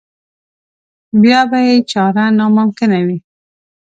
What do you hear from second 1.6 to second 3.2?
یې چاره ناممکنه وي.